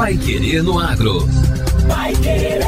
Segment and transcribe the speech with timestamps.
[0.00, 1.28] Pai Querer no Agro.
[1.86, 2.62] Pai Querer.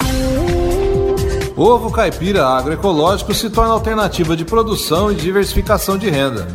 [1.56, 6.48] ovo caipira agroecológico se torna alternativa de produção e diversificação de renda.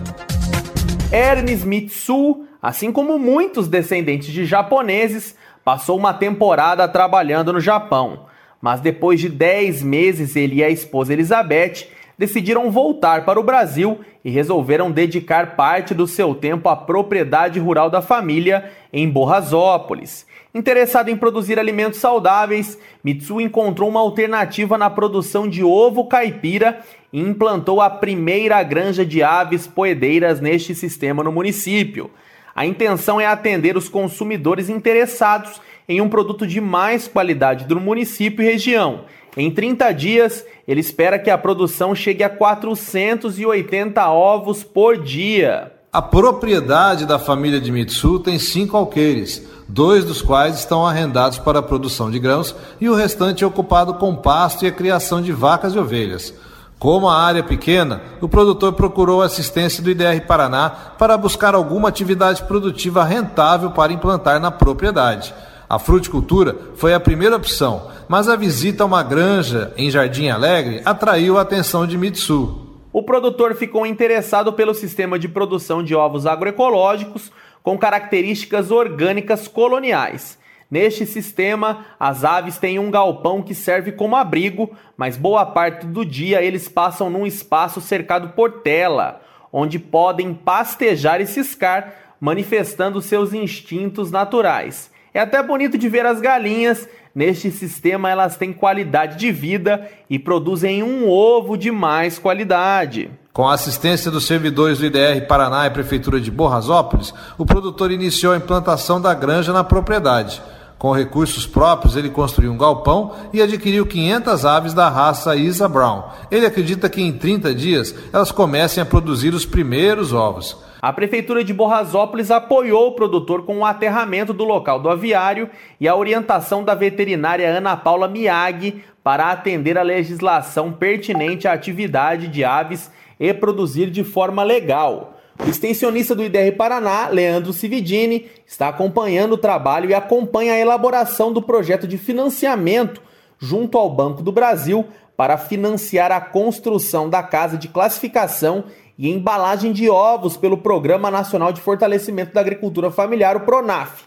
[1.12, 8.31] Ernest Mitsu, assim como muitos descendentes de japoneses, passou uma temporada trabalhando no Japão.
[8.62, 13.99] Mas depois de 10 meses, ele e a esposa Elizabeth decidiram voltar para o Brasil
[14.25, 20.25] e resolveram dedicar parte do seu tempo à propriedade rural da família em Borrasópolis.
[20.55, 26.79] Interessado em produzir alimentos saudáveis, Mitsu encontrou uma alternativa na produção de ovo caipira
[27.12, 32.11] e implantou a primeira granja de aves poedeiras neste sistema no município.
[32.55, 35.61] A intenção é atender os consumidores interessados
[35.93, 39.05] em um produto de mais qualidade do município e região.
[39.37, 45.73] Em 30 dias, ele espera que a produção chegue a 480 ovos por dia.
[45.93, 51.59] A propriedade da família de Mitsu tem cinco alqueires, dois dos quais estão arrendados para
[51.59, 55.33] a produção de grãos e o restante é ocupado com pasto e a criação de
[55.33, 56.33] vacas e ovelhas.
[56.79, 61.89] Como a área é pequena, o produtor procurou assistência do IDR Paraná para buscar alguma
[61.89, 65.33] atividade produtiva rentável para implantar na propriedade.
[65.72, 70.82] A fruticultura foi a primeira opção, mas a visita a uma granja em Jardim Alegre
[70.84, 72.76] atraiu a atenção de Mitsu.
[72.92, 77.32] O produtor ficou interessado pelo sistema de produção de ovos agroecológicos
[77.62, 80.38] com características orgânicas coloniais.
[80.70, 86.04] Neste sistema, as aves têm um galpão que serve como abrigo, mas boa parte do
[86.04, 93.32] dia eles passam num espaço cercado por tela, onde podem pastejar e ciscar, manifestando seus
[93.32, 94.92] instintos naturais.
[95.14, 96.88] É até bonito de ver as galinhas.
[97.14, 103.11] Neste sistema, elas têm qualidade de vida e produzem um ovo de mais qualidade.
[103.32, 108.32] Com a assistência dos servidores do IDR Paraná e Prefeitura de Borrasópolis, o produtor iniciou
[108.32, 110.41] a implantação da granja na propriedade.
[110.82, 116.02] Com recursos próprios, ele construiu um galpão e adquiriu 500 aves da raça Isa Brown.
[116.29, 120.58] Ele acredita que em 30 dias elas comecem a produzir os primeiros ovos.
[120.82, 125.49] A Prefeitura de Borrasópolis apoiou o produtor com o aterramento do local do aviário
[125.79, 132.26] e a orientação da veterinária Ana Paula Miag para atender a legislação pertinente à atividade
[132.26, 132.90] de aves
[133.20, 135.17] e produzir de forma legal.
[135.44, 141.33] O extensionista do IDR Paraná, Leandro Cividini, está acompanhando o trabalho e acompanha a elaboração
[141.33, 143.03] do projeto de financiamento
[143.39, 144.87] junto ao Banco do Brasil
[145.17, 148.65] para financiar a construção da casa de classificação
[148.97, 154.05] e embalagem de ovos pelo Programa Nacional de Fortalecimento da Agricultura Familiar, o PRONAF.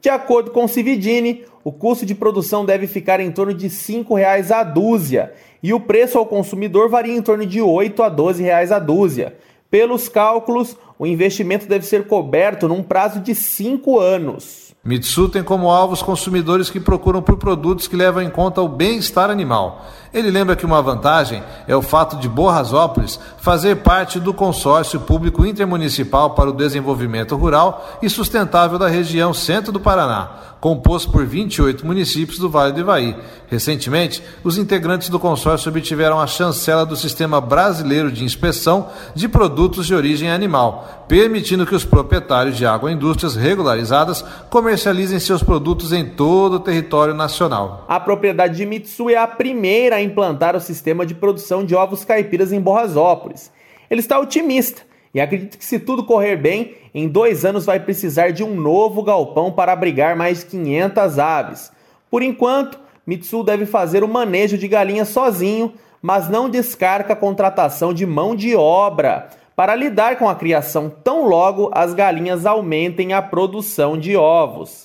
[0.00, 4.50] De acordo com Cividini, o custo de produção deve ficar em torno de R$ 5,00
[4.52, 8.14] a dúzia e o preço ao consumidor varia em torno de R$ 8 a R$
[8.14, 9.36] 12,00 a dúzia.
[9.70, 14.65] Pelos cálculos, o investimento deve ser coberto num prazo de 5 anos.
[14.86, 18.68] Mitsu tem como alvo os consumidores que procuram por produtos que levam em conta o
[18.68, 19.84] bem-estar animal.
[20.14, 25.44] Ele lembra que uma vantagem é o fato de Borrasópolis fazer parte do consórcio público
[25.44, 30.30] intermunicipal para o desenvolvimento rural e sustentável da região centro do Paraná,
[30.60, 33.16] composto por 28 municípios do Vale do Ivaí.
[33.48, 39.86] Recentemente, os integrantes do consórcio obtiveram a chancela do Sistema Brasileiro de Inspeção de Produtos
[39.86, 46.04] de Origem Animal, permitindo que os proprietários de agroindústrias regularizadas comercializem comercializem seus produtos em
[46.04, 47.86] todo o território nacional.
[47.88, 52.04] A propriedade de Mitsu é a primeira a implantar o sistema de produção de ovos
[52.04, 53.50] caipiras em Borrasópolis.
[53.88, 54.82] Ele está otimista
[55.14, 59.02] e acredita que, se tudo correr bem, em dois anos vai precisar de um novo
[59.02, 61.72] galpão para abrigar mais de 500 aves.
[62.10, 67.94] Por enquanto, Mitsu deve fazer o manejo de galinhas sozinho, mas não descarta a contratação
[67.94, 73.22] de mão de obra para lidar com a criação tão logo as galinhas aumentem a
[73.22, 74.84] produção de ovos.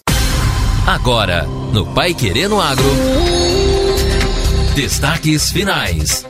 [0.88, 2.86] Agora, no Pai Querendo Agro.
[4.74, 6.26] Destaques finais.